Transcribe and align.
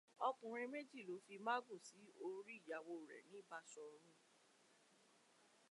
Ọkùnrin 0.27 0.71
méjì 0.73 0.99
ló 1.07 1.15
fi 1.25 1.35
mágùn 1.47 1.81
sí 1.87 1.99
orí 2.27 2.55
ìyàwó 2.65 2.93
rẹ̀ 3.09 3.23
ní 3.31 3.39
Bashọ̀run 3.49 4.17